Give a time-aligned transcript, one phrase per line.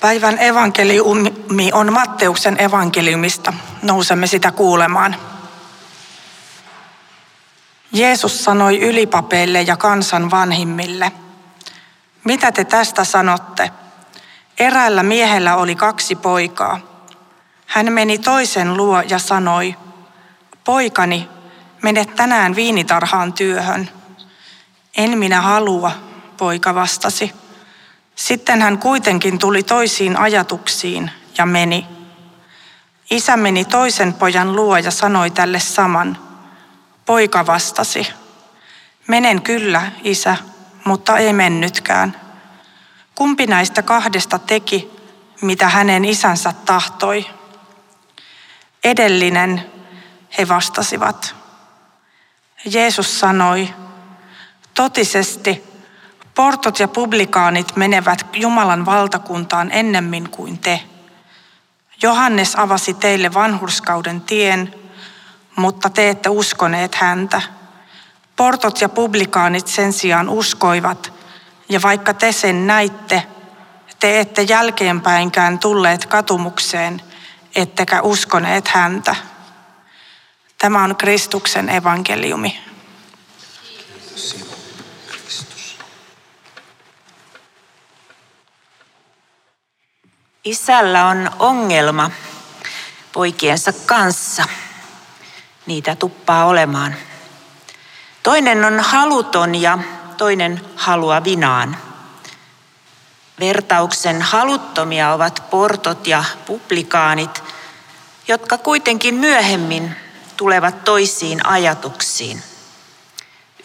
[0.00, 3.52] Päivän evankeliumi on Matteuksen evankeliumista.
[3.82, 5.16] Nousemme sitä kuulemaan.
[7.92, 11.12] Jeesus sanoi ylipapeille ja kansan vanhimmille,
[12.24, 13.70] mitä te tästä sanotte?
[14.58, 16.80] Eräällä miehellä oli kaksi poikaa.
[17.66, 19.76] Hän meni toisen luo ja sanoi,
[20.64, 21.28] poikani,
[21.82, 23.90] mene tänään viinitarhaan työhön.
[24.96, 25.92] En minä halua,
[26.36, 27.39] poika vastasi.
[28.14, 31.86] Sitten hän kuitenkin tuli toisiin ajatuksiin ja meni.
[33.10, 36.18] Isä meni toisen pojan luo ja sanoi tälle saman.
[37.06, 38.06] Poika vastasi,
[39.06, 40.36] menen kyllä, isä,
[40.84, 42.20] mutta ei mennytkään.
[43.14, 44.90] Kumpi näistä kahdesta teki,
[45.40, 47.26] mitä hänen isänsä tahtoi?
[48.84, 49.72] Edellinen,
[50.38, 51.34] he vastasivat.
[52.64, 53.74] Jeesus sanoi,
[54.74, 55.69] totisesti
[56.34, 60.80] portot ja publikaanit menevät Jumalan valtakuntaan ennemmin kuin te.
[62.02, 64.74] Johannes avasi teille vanhurskauden tien,
[65.56, 67.42] mutta te ette uskoneet häntä.
[68.36, 71.12] Portot ja publikaanit sen sijaan uskoivat,
[71.68, 73.26] ja vaikka te sen näitte,
[74.00, 77.02] te ette jälkeenpäinkään tulleet katumukseen,
[77.54, 79.16] ettekä uskoneet häntä.
[80.58, 82.60] Tämä on Kristuksen evankeliumi.
[90.44, 92.10] Isällä on ongelma
[93.12, 94.44] poikiensa kanssa.
[95.66, 96.94] Niitä tuppaa olemaan.
[98.22, 99.78] Toinen on haluton ja
[100.16, 101.76] toinen haluavinaan.
[103.40, 107.42] Vertauksen haluttomia ovat portot ja publikaanit,
[108.28, 109.96] jotka kuitenkin myöhemmin
[110.36, 112.42] tulevat toisiin ajatuksiin.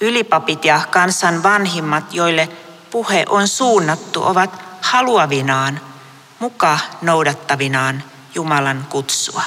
[0.01, 2.49] Ylipapit ja kansan vanhimmat, joille
[2.91, 5.94] puhe on suunnattu, ovat haluavinaan,
[6.45, 8.03] muka noudattavinaan
[8.35, 9.41] Jumalan kutsua.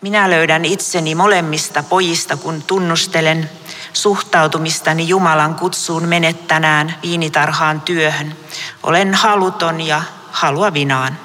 [0.00, 3.50] Minä löydän itseni molemmista pojista, kun tunnustelen
[3.92, 8.36] suhtautumistani Jumalan kutsuun menettänään viinitarhaan työhön.
[8.82, 11.18] Olen haluton ja haluavinaan.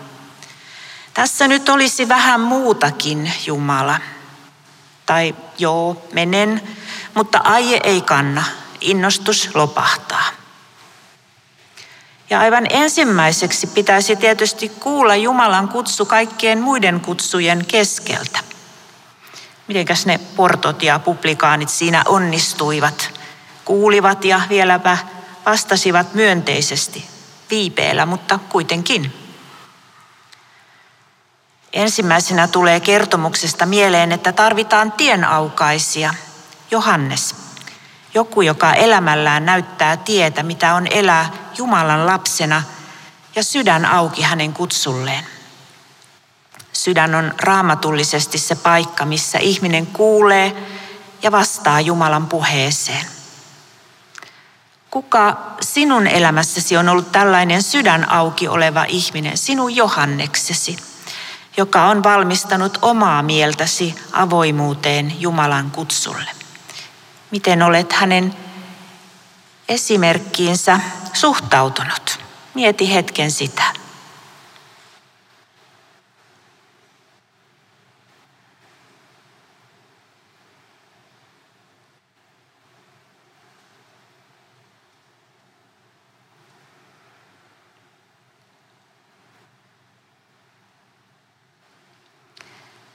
[1.14, 4.00] Tässä nyt olisi vähän muutakin, Jumala.
[5.06, 6.62] Tai joo, menen,
[7.14, 8.44] mutta aie ei kanna,
[8.82, 10.37] innostus lopahtaa.
[12.30, 18.40] Ja aivan ensimmäiseksi pitäisi tietysti kuulla Jumalan kutsu kaikkien muiden kutsujen keskeltä.
[19.68, 23.20] Mitenkäs ne portot ja publikaanit siinä onnistuivat?
[23.66, 24.98] Kuulivat ja vieläpä
[25.46, 27.06] vastasivat myönteisesti,
[27.50, 29.14] viipeellä, mutta kuitenkin.
[31.74, 36.14] Ensimmäisenä tulee kertomuksesta mieleen, että tarvitaan tienaukaisia.
[36.72, 37.36] Johannes,
[38.14, 42.64] joku, joka elämällään näyttää tietä, mitä on elää Jumalan lapsena
[43.36, 45.26] ja sydän auki hänen kutsulleen.
[46.74, 50.56] Sydän on raamatullisesti se paikka, missä ihminen kuulee
[51.22, 53.06] ja vastaa Jumalan puheeseen.
[54.92, 60.78] Kuka sinun elämässäsi on ollut tällainen sydän auki oleva ihminen, sinun Johanneksesi,
[61.58, 66.30] joka on valmistanut omaa mieltäsi avoimuuteen Jumalan kutsulle?
[67.32, 68.36] Miten olet hänen
[69.70, 70.80] esimerkkiinsä
[71.14, 72.20] suhtautunut?
[72.54, 73.64] Mieti hetken sitä.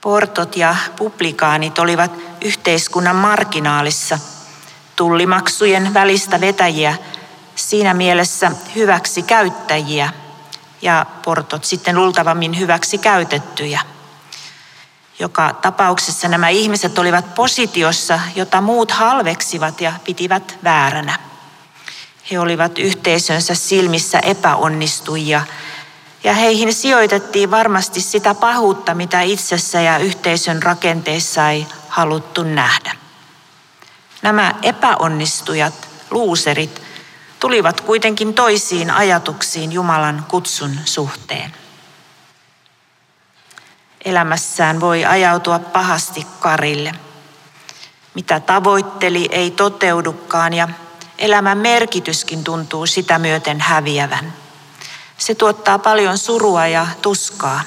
[0.01, 2.11] Portot ja publikaanit olivat
[2.41, 4.19] yhteiskunnan marginaalissa,
[4.95, 6.95] tullimaksujen välistä vetäjiä,
[7.55, 10.09] siinä mielessä hyväksi käyttäjiä
[10.81, 13.81] ja portot sitten luultavammin hyväksi käytettyjä.
[15.19, 21.19] Joka tapauksessa nämä ihmiset olivat positiossa, jota muut halveksivat ja pitivät vääränä.
[22.31, 25.41] He olivat yhteisönsä silmissä epäonnistujia
[26.23, 33.02] ja heihin sijoitettiin varmasti sitä pahuutta, mitä itsessä ja yhteisön rakenteissa ei haluttu nähdä.
[34.23, 36.81] Nämä epäonnistujat, luuserit,
[37.39, 41.53] tulivat kuitenkin toisiin ajatuksiin Jumalan kutsun suhteen.
[44.05, 46.91] Elämässään voi ajautua pahasti karille.
[48.13, 50.69] Mitä tavoitteli, ei toteudukaan ja
[51.17, 54.33] elämän merkityskin tuntuu sitä myöten häviävän.
[55.17, 57.61] Se tuottaa paljon surua ja tuskaa.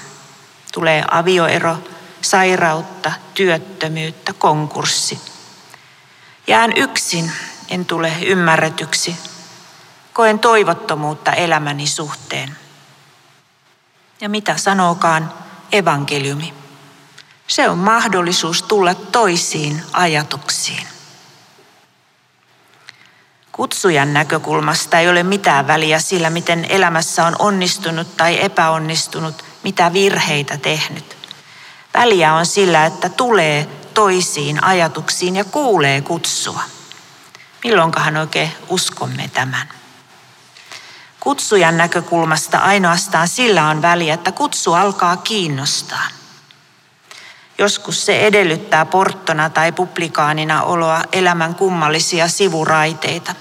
[0.72, 1.76] Tulee avioero,
[2.22, 5.35] sairautta, työttömyyttä, konkurssi.
[6.46, 7.32] Jään yksin,
[7.68, 9.16] en tule ymmärretyksi.
[10.12, 12.56] Koen toivottomuutta elämäni suhteen.
[14.20, 15.32] Ja mitä sanookaan
[15.72, 16.54] evankeliumi?
[17.46, 20.86] Se on mahdollisuus tulla toisiin ajatuksiin.
[23.52, 30.56] Kutsujan näkökulmasta ei ole mitään väliä sillä, miten elämässä on onnistunut tai epäonnistunut, mitä virheitä
[30.56, 31.16] tehnyt.
[31.94, 36.62] Väliä on sillä, että tulee toisiin ajatuksiin ja kuulee kutsua.
[37.64, 39.68] Milloinkahan oikein uskomme tämän?
[41.20, 46.08] Kutsujan näkökulmasta ainoastaan sillä on väliä, että kutsu alkaa kiinnostaa.
[47.58, 53.34] Joskus se edellyttää porttona tai publikaanina oloa elämän kummallisia sivuraiteita.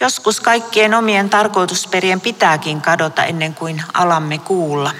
[0.00, 4.90] Joskus kaikkien omien tarkoitusperien pitääkin kadota ennen kuin alamme kuulla.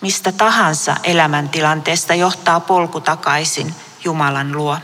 [0.00, 3.74] Mistä tahansa elämäntilanteesta johtaa polku takaisin
[4.04, 4.78] Jumalan luo.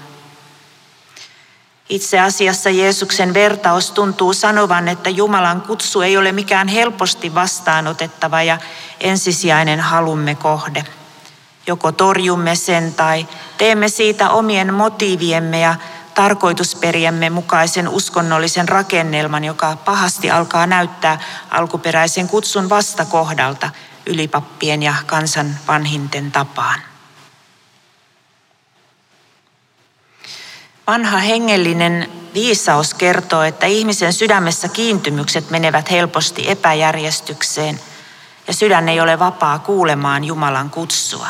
[1.89, 8.59] Itse asiassa Jeesuksen vertaus tuntuu sanovan, että Jumalan kutsu ei ole mikään helposti vastaanotettava ja
[9.01, 10.85] ensisijainen halumme kohde.
[11.67, 13.27] Joko torjumme sen tai
[13.59, 15.75] teemme siitä omien motiiviemme ja
[16.15, 21.19] tarkoitusperiemme mukaisen uskonnollisen rakennelman, joka pahasti alkaa näyttää
[21.51, 23.71] alkuperäisen kutsun vastakohdalta
[24.07, 26.81] ylipappien ja kansan vanhinten tapaan.
[30.87, 37.81] Vanha hengellinen viisaus kertoo, että ihmisen sydämessä kiintymykset menevät helposti epäjärjestykseen
[38.47, 41.29] ja sydän ei ole vapaa kuulemaan Jumalan kutsua.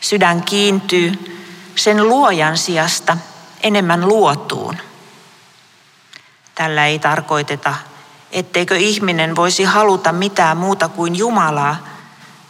[0.00, 1.12] Sydän kiintyy
[1.76, 3.16] sen luojan sijasta
[3.62, 4.76] enemmän luotuun.
[6.54, 7.74] Tällä ei tarkoiteta,
[8.32, 11.76] etteikö ihminen voisi haluta mitään muuta kuin Jumalaa,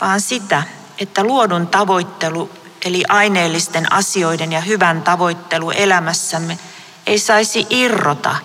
[0.01, 0.63] vaan sitä,
[0.99, 2.51] että luodun tavoittelu
[2.85, 6.59] eli aineellisten asioiden ja hyvän tavoittelu elämässämme
[7.07, 8.37] ei saisi irrota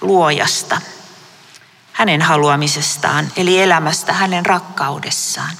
[0.00, 0.80] luojasta,
[1.92, 5.56] hänen haluamisestaan, eli elämästä hänen rakkaudessaan.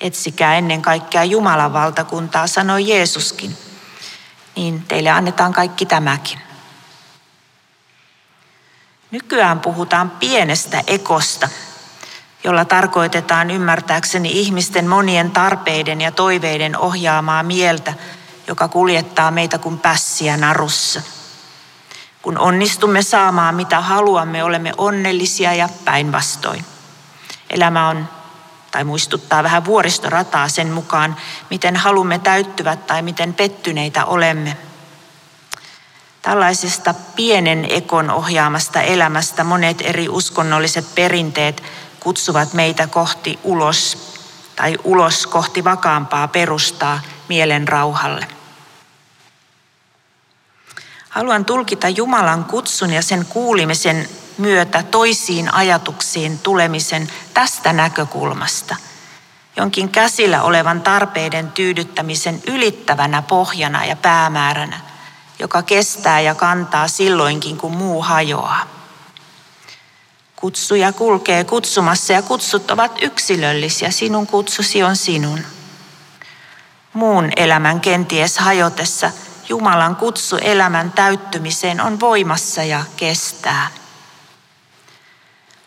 [0.00, 3.56] Etsikää ennen kaikkea Jumalan valtakuntaa, sanoi Jeesuskin.
[4.56, 6.51] Niin teille annetaan kaikki tämäkin.
[9.12, 11.48] Nykyään puhutaan pienestä ekosta,
[12.44, 17.94] jolla tarkoitetaan ymmärtääkseni ihmisten monien tarpeiden ja toiveiden ohjaamaa mieltä,
[18.46, 21.02] joka kuljettaa meitä kuin pässiä narussa.
[22.22, 26.64] Kun onnistumme saamaan mitä haluamme, olemme onnellisia ja päinvastoin.
[27.50, 28.08] Elämä on
[28.70, 31.16] tai muistuttaa vähän vuoristorataa sen mukaan,
[31.50, 34.56] miten halumme täyttyvät tai miten pettyneitä olemme.
[36.22, 41.62] Tällaisesta pienen ekon ohjaamasta elämästä monet eri uskonnolliset perinteet
[42.00, 43.98] kutsuvat meitä kohti ulos
[44.56, 48.26] tai ulos kohti vakaampaa perustaa mielen rauhalle.
[51.08, 54.08] Haluan tulkita Jumalan kutsun ja sen kuulimisen
[54.38, 58.76] myötä toisiin ajatuksiin tulemisen tästä näkökulmasta.
[59.56, 64.80] Jonkin käsillä olevan tarpeiden tyydyttämisen ylittävänä pohjana ja päämääränä,
[65.42, 68.66] joka kestää ja kantaa silloinkin, kun muu hajoaa.
[70.36, 73.90] Kutsuja kulkee kutsumassa ja kutsut ovat yksilöllisiä.
[73.90, 75.40] Sinun kutsusi on sinun.
[76.92, 79.10] Muun elämän kenties hajotessa
[79.48, 83.68] Jumalan kutsu elämän täyttymiseen on voimassa ja kestää.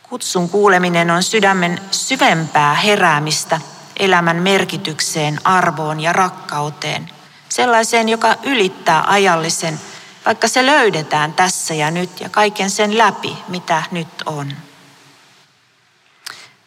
[0.03, 3.61] Kutsun kuuleminen on sydämen syvempää heräämistä
[3.99, 7.14] elämän merkitykseen, arvoon ja rakkauteen.
[7.55, 9.79] Sellaiseen, joka ylittää ajallisen,
[10.25, 14.53] vaikka se löydetään tässä ja nyt ja kaiken sen läpi, mitä nyt on.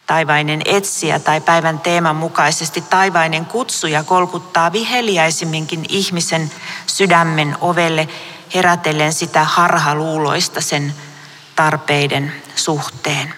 [0.05, 6.51] Taivainen etsiä tai päivän teeman mukaisesti taivainen kutsuja kolkuttaa viheliäisimminkin ihmisen
[6.87, 8.07] sydämen ovelle
[8.55, 10.93] herätellen sitä harhaluuloista sen
[11.55, 13.33] tarpeiden suhteen.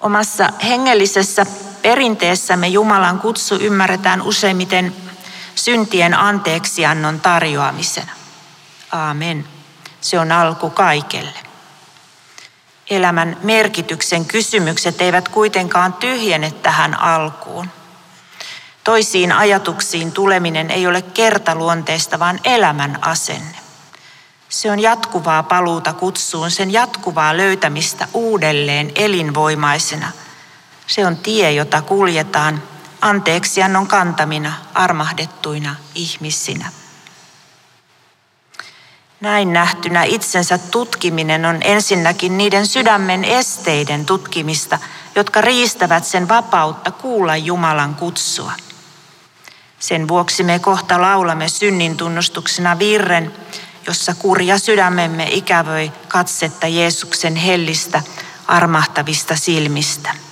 [0.00, 1.46] Omassa hengellisessä
[1.88, 4.96] perinteessämme Jumalan kutsu ymmärretään useimmiten
[5.54, 8.12] syntien anteeksiannon tarjoamisena.
[8.92, 9.48] Aamen.
[10.00, 11.38] Se on alku kaikelle.
[12.90, 17.68] Elämän merkityksen kysymykset eivät kuitenkaan tyhjene tähän alkuun.
[18.84, 23.58] Toisiin ajatuksiin tuleminen ei ole kertaluonteista, vaan elämän asenne.
[24.48, 30.12] Se on jatkuvaa paluuta kutsuun, sen jatkuvaa löytämistä uudelleen elinvoimaisena.
[30.88, 32.62] Se on tie, jota kuljetaan
[33.00, 36.72] anteeksiannon kantamina, armahdettuina ihmisinä.
[39.20, 44.78] Näin nähtynä itsensä tutkiminen on ensinnäkin niiden sydämen esteiden tutkimista,
[45.14, 48.52] jotka riistävät sen vapautta kuulla Jumalan kutsua.
[49.78, 53.34] Sen vuoksi me kohta laulamme synnin tunnustuksena virren,
[53.86, 58.02] jossa kurja sydämemme ikävöi katsetta Jeesuksen hellistä,
[58.46, 60.27] armahtavista silmistä.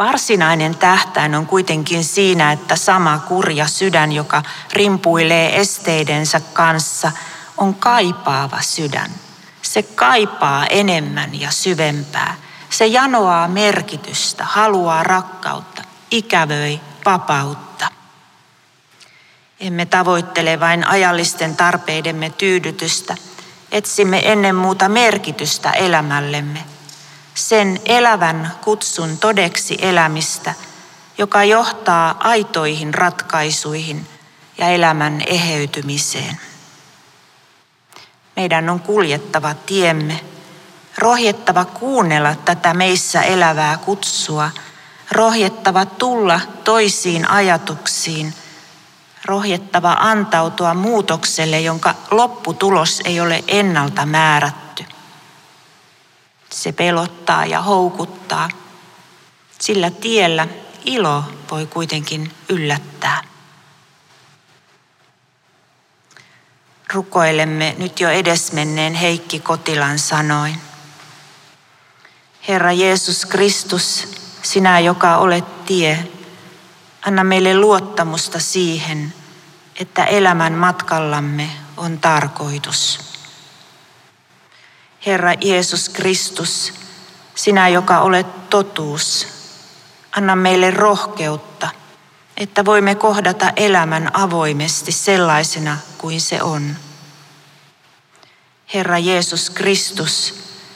[0.00, 4.42] Varsinainen tähtäin on kuitenkin siinä, että sama kurja sydän, joka
[4.72, 7.12] rimpuilee esteidensä kanssa,
[7.56, 9.10] on kaipaava sydän.
[9.62, 12.34] Se kaipaa enemmän ja syvempää.
[12.70, 17.88] Se janoaa merkitystä, haluaa rakkautta, ikävöi vapautta.
[19.60, 23.16] Emme tavoittele vain ajallisten tarpeidemme tyydytystä,
[23.72, 26.64] etsimme ennen muuta merkitystä elämällemme,
[27.34, 30.54] sen elävän kutsun todeksi elämistä,
[31.18, 34.06] joka johtaa aitoihin ratkaisuihin
[34.58, 36.40] ja elämän eheytymiseen.
[38.36, 40.20] Meidän on kuljettava tiemme,
[40.98, 44.50] rohjettava kuunnella tätä meissä elävää kutsua,
[45.10, 48.34] rohjettava tulla toisiin ajatuksiin,
[49.24, 54.69] rohjettava antautua muutokselle, jonka lopputulos ei ole ennalta määrätty.
[56.52, 58.48] Se pelottaa ja houkuttaa.
[59.58, 60.48] Sillä tiellä
[60.84, 63.22] ilo voi kuitenkin yllättää.
[66.94, 70.60] Rukoilemme nyt jo edesmenneen Heikki Kotilan sanoin.
[72.48, 74.08] Herra Jeesus Kristus,
[74.42, 76.08] sinä joka olet tie,
[77.06, 79.14] anna meille luottamusta siihen,
[79.80, 83.09] että elämän matkallamme on tarkoitus.
[85.06, 86.72] Herra Jeesus Kristus,
[87.34, 89.26] sinä joka olet totuus,
[90.16, 91.68] anna meille rohkeutta,
[92.36, 96.76] että voimme kohdata elämän avoimesti sellaisena kuin se on.
[98.74, 100.34] Herra Jeesus Kristus,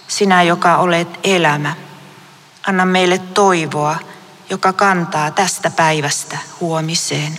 [0.08, 1.76] sinä joka olet elämä,
[2.66, 3.96] anna meille toivoa,
[4.50, 7.38] joka kantaa tästä päivästä huomiseen.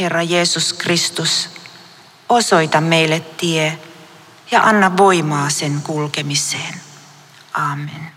[0.00, 1.48] Herra Jeesus Kristus,
[2.28, 3.78] osoita meille tie
[4.54, 6.80] ja anna voimaa sen kulkemiseen.
[7.52, 8.13] Amen.